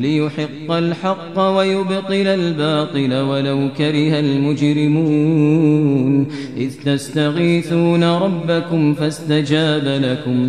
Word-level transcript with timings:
ليحق 0.00 0.70
الحق 0.70 1.38
ويبطل 1.38 2.26
الباطل 2.26 3.14
ولو 3.14 3.68
كره 3.78 4.20
المجرمون 4.20 6.26
إذ 6.56 6.72
تستغيثون 6.84 8.04
ربكم 8.04 8.94
فاستجاب 8.94 9.84
لكم 9.84 10.48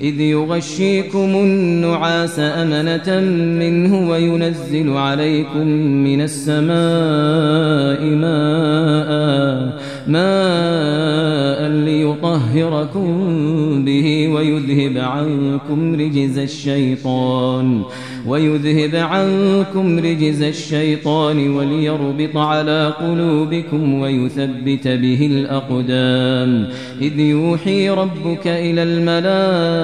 إذ 0.00 0.20
يغشيكم 0.20 1.18
النعاس 1.18 2.38
أمنة 2.38 3.20
منه 3.60 4.10
وينزل 4.10 4.90
عليكم 4.90 5.66
من 6.06 6.20
السماء 6.20 8.04
ماء 8.04 9.84
ماء 10.06 11.68
ليطهركم 11.68 13.08
به 13.84 14.28
ويذهب 14.28 14.98
عنكم 14.98 15.94
رجز 15.94 16.38
الشيطان 16.38 17.82
ويذهب 18.26 18.96
عنكم 18.96 19.98
رجز 19.98 20.42
الشيطان 20.42 21.50
وليربط 21.50 22.36
على 22.36 22.94
قلوبكم 23.00 23.94
ويثبت 24.00 24.88
به 24.88 25.26
الأقدام. 25.26 26.68
إذ 27.00 27.20
يوحي 27.20 27.90
ربك 27.90 28.46
إلى 28.46 28.82
الملائكة 28.82 29.83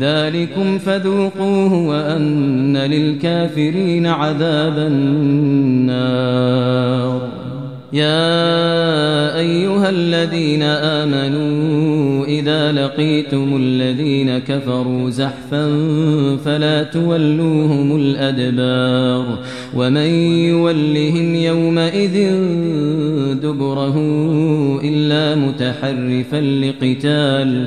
ذلكم 0.00 0.78
فذوقوه 0.78 1.74
وأن 1.74 2.76
للكافرين 2.76 4.06
عذاب 4.06 4.78
النار. 4.78 6.14
يا 7.92 9.38
أيها 9.38 9.90
الذين 9.90 10.62
آمنوا 10.62 12.24
إذا 12.26 12.72
لقيتم 12.72 13.56
الذين 13.56 14.38
كفروا 14.38 15.10
زحفا 15.10 15.66
فلا 16.44 16.82
تولوهم 16.82 17.96
الأدبار 17.96 19.38
ومن 19.76 20.08
يولهم 20.48 21.34
يومئذ 21.34 22.34
دبره 23.42 23.96
إلا 24.84 25.34
متحرفا 25.34 26.40
لقتال 26.40 27.66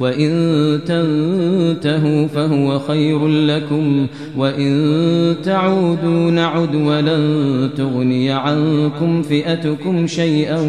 وإن 0.00 0.30
تنتهوا 0.86 2.26
فهو 2.26 2.78
خير 2.78 3.28
لكم 3.28 4.06
وإن 4.36 5.36
تعودوا 5.44 6.30
نعد 6.30 6.74
ولن 6.74 7.70
تغني 7.76 8.30
عنكم 8.30 9.22
فئتكم 9.22 10.06
شيئا 10.06 10.60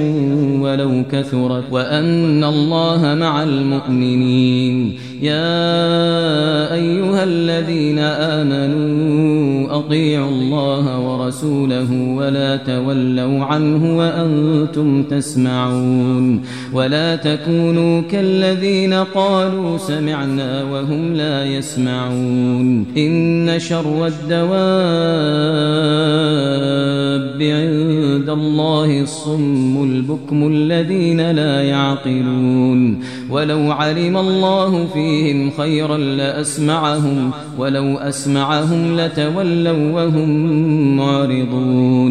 ولو 0.61 1.03
كثرت 1.11 1.63
وأن 1.71 2.43
الله 2.43 3.15
مع 3.19 3.43
المؤمنين. 3.43 4.97
يا 5.21 6.73
أيها 6.73 7.23
الذين 7.23 7.99
آمنوا 7.99 9.77
أطيعوا 9.77 10.29
الله 10.29 10.99
ورسوله 10.99 12.10
ولا 12.21 12.57
تولوا 12.57 13.45
عنه 13.45 13.97
وأنتم 13.97 15.03
تسمعون 15.03 16.41
ولا 16.73 17.15
تكونوا 17.15 18.01
كالذين 18.01 18.93
قالوا 18.93 19.77
سمعنا 19.77 20.63
وهم 20.63 21.13
لا 21.13 21.45
يسمعون 21.45 22.85
إن 22.97 23.59
شر 23.59 24.07
الدواب 24.07 24.51
عند 27.41 28.29
الله 28.29 29.01
الصم 29.01 29.83
البكم 29.83 30.47
الذين 30.47 31.31
لا 31.31 31.63
يعقلون 31.63 32.99
ولو 33.29 33.71
علم 33.71 34.17
الله 34.17 34.87
فيهم 34.93 35.51
خيرا 35.51 35.97
لأسمعهم 35.97 37.31
ولو 37.57 37.97
أسمعهم 37.97 38.97
لتولوا 38.99 39.91
وهم 39.91 40.29
معرضون 40.97 42.10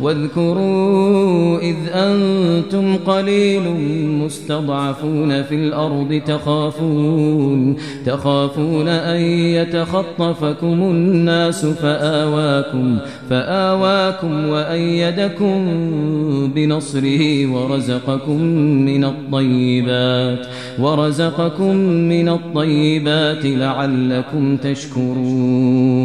واذكروا 0.00 1.58
إذ 1.58 1.76
أنتم 1.92 2.96
قليل 2.96 3.62
مستضعفون 4.24 5.42
في 5.42 5.54
الأرض 5.54 6.22
تخافون 6.26 7.76
تخافون 8.06 8.88
أن 8.88 9.20
يتخطفكم 9.30 10.82
الناس 10.82 11.66
فآواكم 11.66 12.98
فآواكم 13.30 14.48
وأيدكم 14.48 15.68
بنصره 16.54 17.46
ورزقكم 17.46 18.42
من 18.84 19.04
الطيبات 19.04 20.46
ورزقكم 20.78 21.76
من 21.86 22.28
الطيبات 22.28 23.44
لعلكم 23.44 24.56
تشكرون. 24.56 26.04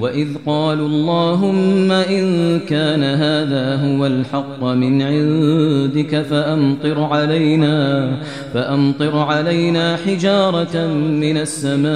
وإذ 0.00 0.28
قالوا 0.46 0.88
اللهم 0.88 1.92
إن 1.92 2.58
كان 2.60 3.04
هذا 3.04 3.76
هو 3.76 4.06
الحق 4.06 4.64
من 4.64 5.02
عندك 5.02 6.22
فأمطر 6.22 7.02
علينا 7.02 8.10
فأمطر 8.54 9.18
علينا 9.18 9.96
حجارة 9.96 10.86
من 10.96 11.36
السماء 11.36 11.90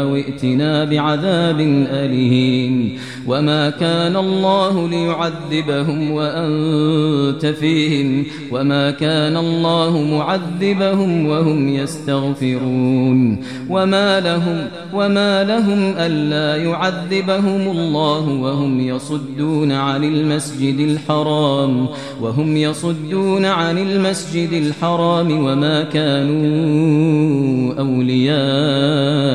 أو 0.00 0.16
ائتنا 0.16 0.84
بعذاب 0.84 1.60
أليم 1.90 2.98
وما 3.26 3.70
كان 3.70 4.16
الله 4.16 4.88
ليعذبهم 4.88 6.10
وأنت 6.10 7.46
فيهم 7.46 8.26
وما 8.52 8.90
كان 8.90 9.36
الله 9.36 10.02
معذبهم 10.02 11.26
وهم 11.26 11.68
يستغفرون 11.68 13.40
وما 13.70 14.20
لهم 14.20 14.68
وما 14.92 15.44
لهم 15.44 15.94
ألا 15.98 16.43
يعذبهم 16.56 17.70
الله 17.70 18.28
وهم 18.28 18.80
يصدون 18.80 19.72
عن 19.72 20.04
المسجد 20.04 20.80
الحرام 20.80 21.88
وهم 22.20 22.56
يصدون 22.56 23.44
عن 23.44 23.78
المسجد 23.78 24.52
الحرام 24.52 25.44
وما 25.44 25.82
كانوا 25.82 26.44
أولياءه 27.78 29.34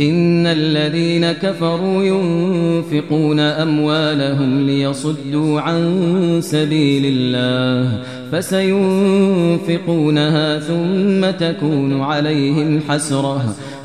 إن 0.00 0.46
الذين 0.46 1.32
كفروا 1.32 2.02
ينفقون 2.02 3.40
أموالهم 3.40 4.66
ليصدوا 4.66 5.60
عن 5.60 6.38
سبيل 6.42 7.02
الله 7.06 8.02
فسينفقونها 8.32 9.78
ثم 10.58 11.30
تكون 11.30 12.00
عليهم 12.00 12.80
حسرة 12.88 13.56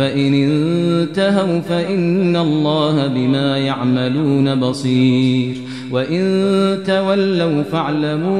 فإن 0.00 0.34
انتهوا 0.34 1.60
فإن 1.60 2.36
الله 2.36 3.06
بما 3.06 3.58
يعملون 3.58 4.54
بصير. 4.54 5.54
وإن 5.90 6.78
تولوا 6.86 7.62
فاعلموا 7.62 8.30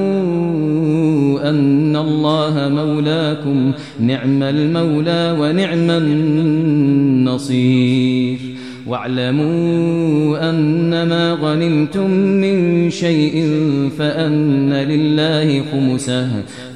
أن 1.50 1.96
الله 1.96 2.68
مولاكم 2.68 3.72
نعم 4.00 4.42
المولى 4.42 5.36
ونعم 5.40 5.90
النصير. 7.30 8.38
واعلموا 8.86 10.50
أنما 10.50 11.32
غنمتم 11.32 12.10
من 12.10 12.90
شيء 12.90 13.60
فأن 13.98 14.72
لله 14.72 15.62
خمسه 15.72 16.28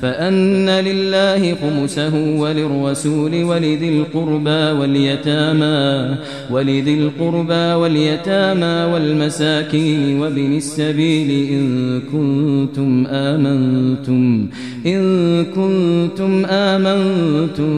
فأن 0.04 0.68
لله 0.70 1.54
خمسه 1.54 2.14
وللرسول 2.38 3.44
ولذي 3.44 3.88
القربى 3.88 4.80
واليتامى 4.80 6.16
ولذي 6.50 6.94
القربى 6.94 7.74
واليتامى 7.80 8.92
والمساكين 8.92 10.20
وابن 10.20 10.56
السبيل 10.56 11.52
إن 11.52 12.00
كنتم 12.00 13.06
آمنتم 13.06 14.48
إن 14.86 15.00
كنتم 15.44 16.44
آمنتم 16.44 17.70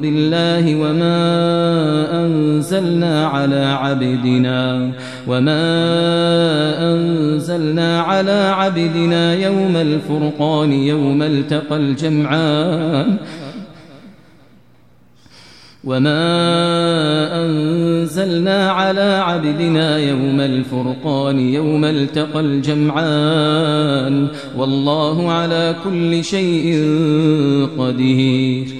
بالله 0.00 0.74
وما 0.76 1.16
أنزلنا 2.24 3.26
على 3.26 3.64
عبدنا 3.64 4.90
وما 5.26 5.62
أنزلنا 6.92 8.00
على 8.00 8.54
عبدنا 8.56 9.34
يوم 9.34 9.76
الفرقان 9.76 10.72
يوم 10.72 11.22
التقى 11.22 11.76
الجمعان 11.76 13.16
وما 15.84 16.20
أنزلنا 17.44 18.70
على 18.70 19.22
عبدنا 19.24 19.98
يوم 19.98 20.40
الفرقان 20.40 21.38
يوم 21.38 21.84
التقى 21.84 22.40
الجمعان 22.40 24.28
والله 24.56 25.32
على 25.32 25.76
كل 25.84 26.24
شيء 26.24 26.86
قدير 27.78 28.79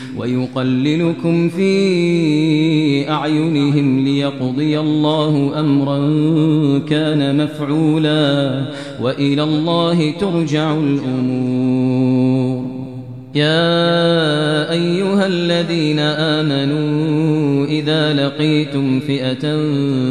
ويقللكم 0.17 1.49
في 1.49 1.71
أعينهم 3.09 3.99
ليقضي 3.99 4.79
الله 4.79 5.59
أمرا 5.59 5.99
كان 6.79 7.43
مفعولا 7.43 8.65
وإلى 9.01 9.43
الله 9.43 10.11
ترجع 10.11 10.73
الأمور. 10.73 12.40
يا 13.35 14.71
أيها 14.71 15.27
الذين 15.27 15.99
آمنوا 15.99 17.65
إذا 17.65 18.13
لقيتم 18.13 18.99
فئة 18.99 19.41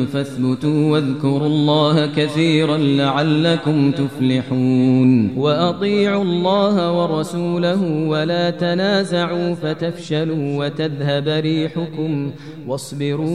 فاثبتوا 0.07 0.93
واذكروا 0.93 1.47
الله 1.47 2.07
كثيرا 2.07 2.77
لعلكم 2.77 3.93
تفلحون 3.93 5.37
وأطيعوا 5.37 6.23
الله 6.23 6.93
ورسوله 6.93 8.07
ولا 8.09 8.51
تنازعوا 8.51 9.55
فتفشلوا 9.55 10.65
وتذهب 10.65 11.29
ريحكم 11.29 12.31
واصبروا 12.67 13.27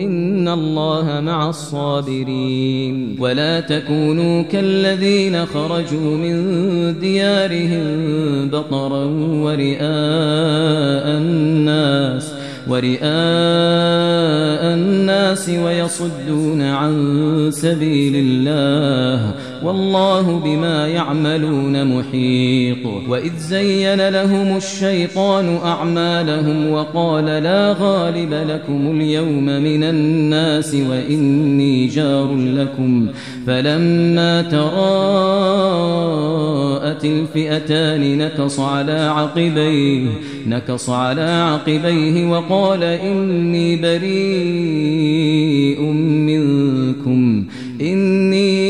إن 0.00 0.48
الله 0.48 1.20
مع 1.20 1.48
الصابرين 1.48 3.16
ولا 3.20 3.60
تكونوا 3.60 4.42
كالذين 4.42 5.46
خرجوا 5.46 6.16
من 6.16 6.34
ديارهم 6.98 8.43
بطرا 8.50 9.04
ورئاء 9.44 11.06
الناس 11.18 12.32
ورئاء 12.68 13.04
الناس 14.74 15.48
ويصدون 15.48 16.62
عن 16.62 16.94
سبيل 17.52 18.14
الله. 18.16 19.34
والله 19.64 20.40
بما 20.44 20.88
يعملون 20.88 21.98
محيط. 21.98 22.86
وإذ 23.08 23.36
زين 23.36 24.08
لهم 24.08 24.56
الشيطان 24.56 25.58
أعمالهم 25.64 26.70
وقال 26.70 27.24
لا 27.24 27.76
غالب 27.80 28.34
لكم 28.34 29.00
اليوم 29.00 29.44
من 29.44 29.82
الناس 29.82 30.74
وإني 30.74 31.86
جار 31.86 32.34
لكم. 32.34 33.06
فلما 33.46 34.42
تراءت 34.42 34.74
الفئتان 37.04 38.18
نكص 38.18 38.60
على 38.60 38.92
عقبيه 38.92 40.06
نكص 40.46 40.90
على 40.90 41.22
عقبيه 41.22 42.30
وقال 42.30 42.82
إني 42.82 43.76
بريء 43.76 44.14
منكم 46.30 47.44
إني 47.80 48.63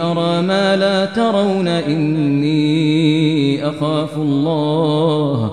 أرى 0.00 0.42
ما 0.42 0.76
لا 0.76 1.04
ترون 1.04 1.68
إني 1.68 3.68
أخاف 3.68 4.16
الله. 4.16 5.52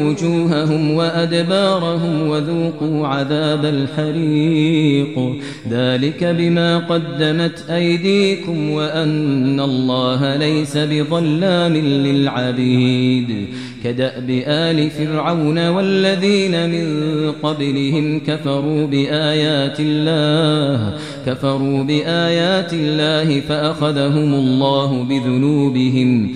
وجوههم 0.05 0.91
وأدبارهم 0.91 2.27
وذوقوا 2.27 3.07
عذاب 3.07 3.65
الحريق. 3.65 5.35
ذلك 5.69 6.23
بما 6.23 6.77
قدمت 6.77 7.69
أيديكم 7.69 8.69
وأن 8.69 9.59
الله 9.59 10.35
ليس 10.35 10.77
بظلام 10.77 11.73
للعبيد. 11.77 13.47
كدأب 13.83 14.29
آل 14.47 14.89
فرعون 14.89 15.67
والذين 15.67 16.69
من 16.69 16.85
قبلهم 17.31 18.19
كفروا 18.19 18.87
بآيات 18.87 19.79
الله 19.79 20.93
كفروا 21.25 21.83
بآيات 21.83 22.73
الله 22.73 23.39
فأخذهم 23.39 24.33
الله 24.33 25.03
بذنوبهم. 25.03 26.35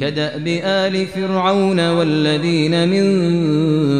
كدأب 0.00 0.46
آل 0.64 1.06
فرعون 1.06 1.90
والذين 1.90 2.88
من 2.88 3.04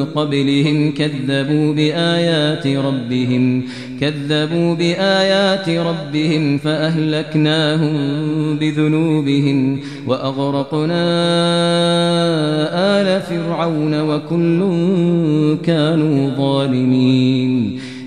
قبلهم 0.05 0.93
كذبوا 0.93 1.75
بآيات 1.75 2.67
ربهم 2.67 3.65
كذبوا 4.01 4.75
بآيات 4.75 5.69
ربهم 5.69 6.59
فأهلكناهم 6.59 7.95
بذنوبهم 8.59 9.81
وأغرقنا 10.07 11.03
آل 13.01 13.21
فرعون 13.23 14.01
وكل 14.01 14.61
كانوا 15.65 16.31
ظالمين. 16.37 17.81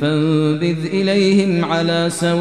فانبذ 0.00 0.86
إليهم 0.92 1.64
على 1.64 2.06
سواء 2.10 2.36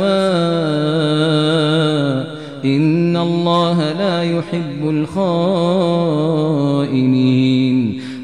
إن 2.65 3.17
الله 3.17 3.93
لا 3.93 4.23
يحب 4.23 4.89
الخائنين 4.89 6.35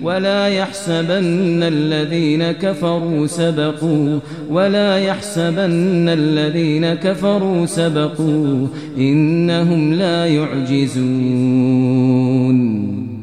ولا 0.02 0.48
يحسبن 0.48 1.64
الذين 1.64 2.52
كفروا 2.52 3.28
سبقوا 3.28 4.20
ولا 4.50 4.98
يحسبن 4.98 6.10
الذين 6.10 6.94
كفروا 6.94 7.66
سبقوا 7.66 8.68
إنهم 8.98 9.94
لا 9.94 10.26
يعجزون 10.26 11.72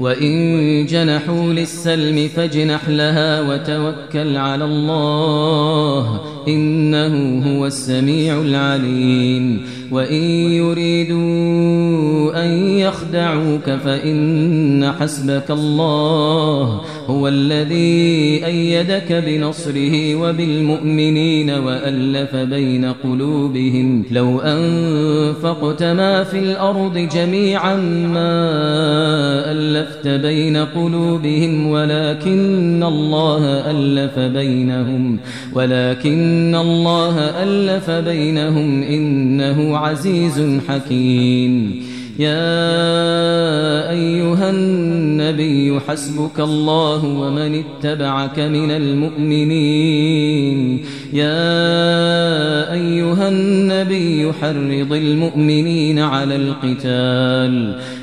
وإن 0.00 0.86
جنحوا 0.86 1.52
للسلم 1.52 2.28
فاجنح 2.28 2.88
لها 2.88 3.40
وتوكل 3.40 4.36
على 4.36 4.64
الله. 4.64 6.20
إنه 6.48 7.42
هو 7.46 7.66
السميع 7.66 8.40
العليم. 8.40 9.60
وإن 9.90 10.22
يريدوا 10.52 12.44
أن 12.44 12.50
يخدعوك 12.78 13.70
فإن 13.70 14.92
حسبك 15.00 15.50
الله 15.50 16.80
هو 17.06 17.28
الذي 17.28 18.46
أيدك 18.46 19.12
بنصره 19.12 20.14
وبالمؤمنين 20.14 21.50
وألف 21.50 22.36
بين 22.36 22.84
قلوبهم. 22.84 24.04
لو 24.10 24.40
أنفقت 24.40 25.82
ما 25.82 26.24
في 26.24 26.38
الأرض 26.38 27.08
جميعا 27.14 27.76
ما 28.14 28.38
ألفت 29.52 30.08
بين 30.08 30.56
قلوبهم 30.56 31.66
ولكن 31.66 32.82
الله 32.82 33.44
ألف 33.70 34.18
بينهم 34.18 35.18
ولكن 35.54 36.37
الله 36.54 37.18
ألف 37.18 37.90
بينهم 37.90 38.82
إنه 38.82 39.78
عزيز 39.78 40.60
حكيم. 40.68 41.82
يا 42.18 43.90
أيها 43.90 44.50
النبي 44.50 45.80
حسبك 45.88 46.40
الله 46.40 47.04
ومن 47.04 47.62
اتبعك 47.64 48.38
من 48.38 48.70
المؤمنين. 48.70 50.58
يا 51.12 52.72
أيها 52.72 53.28
النبي 53.28 54.32
حرض 54.32 54.92
المؤمنين 54.92 55.98
على 55.98 56.36
القتال. 56.36 57.78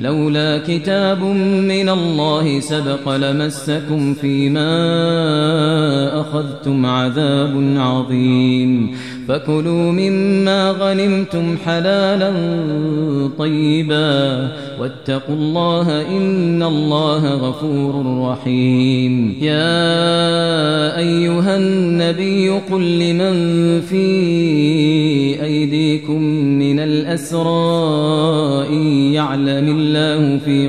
لولا 0.00 0.60
كتاب 0.66 1.22
من 1.22 1.88
الله 1.88 2.60
سبق 2.60 3.16
لمسكم 3.16 4.14
فيما 4.14 4.70
أخذتم 6.20 6.86
عذاب 6.86 7.74
عظيم. 7.76 8.96
فكلوا 9.28 9.92
مما 9.92 10.70
غنمتم 10.70 11.56
حلالا 11.66 12.32
طيبا. 13.38 14.48
واتقوا 14.80 15.34
الله 15.34 16.02
إن 16.08 16.62
الله 16.62 17.34
غفور 17.34 18.20
رحيم. 18.30 19.36
يا 19.40 20.98
أيها 20.98 21.56
النبي 21.56 22.48
قل 22.48 22.98
لمن 22.98 23.34
في 23.80 25.33
أيديكم 25.74 26.22
من 26.58 26.80
الأسرى 26.80 27.48
إن 28.68 28.82
يعلم 29.12 29.68
الله 29.68 30.38
في 30.38 30.68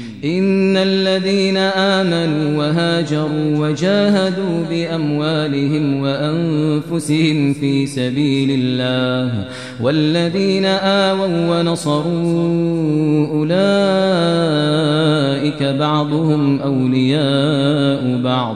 إن 0.25 0.77
الذين 0.77 1.57
آمنوا 1.57 2.57
وهاجروا 2.57 3.57
وجاهدوا 3.57 4.63
بأموالهم 4.69 6.01
وأنفسهم 6.01 7.53
في 7.53 7.85
سبيل 7.85 8.49
الله 8.51 9.45
والذين 9.81 10.65
آووا 10.65 11.59
ونصروا 11.59 13.27
أولئك 13.27 13.51
بعضهم 15.63 16.61
أولياء 16.61 18.21
بعض 18.23 18.55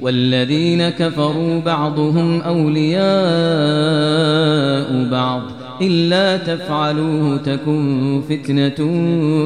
والذين 0.00 0.88
كفروا 0.88 1.60
بعضهم 1.60 2.40
أولياء 2.40 3.00
بعض. 5.10 5.42
إلا 5.82 6.36
تفعلوه 6.36 7.36
تكن 7.36 8.20
فتنة 8.28 8.76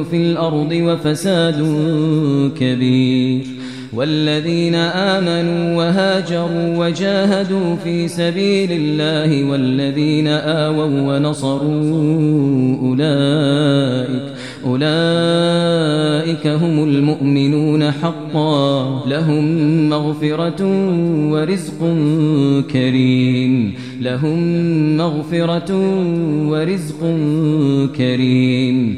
في 0.03 0.17
الأرض 0.17 0.71
وفساد 0.71 1.59
كبير. 2.59 3.54
والذين 3.95 4.75
آمنوا 4.75 5.77
وهاجروا 5.77 6.85
وجاهدوا 6.85 7.75
في 7.75 8.07
سبيل 8.07 8.71
الله 8.71 9.51
والذين 9.51 10.27
آووا 10.27 11.17
ونصروا 11.17 12.77
أولئك 12.81 14.35
أولئك 14.65 16.47
هم 16.47 16.83
المؤمنون 16.83 17.91
حقا. 17.91 19.01
لهم 19.07 19.45
مغفرة 19.89 20.65
ورزق 21.31 21.79
كريم. 22.71 23.73
لهم 24.01 24.39
مغفرة 24.97 25.75
ورزق 26.49 26.99
كريم. 27.97 28.97